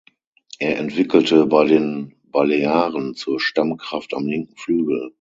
[0.57, 5.09] Er entwickelte bei den Balearen zur Stammkraft am linken Flügel.